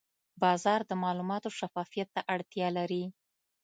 بازار 0.41 0.81
د 0.89 0.91
معلوماتو 1.03 1.55
شفافیت 1.59 2.07
ته 2.15 2.21
اړتیا 2.33 2.67
لري. 2.77 3.03